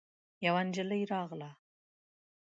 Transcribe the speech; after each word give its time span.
يوه 0.45 0.61
نجلۍ 0.67 1.01
راغله. 1.11 1.51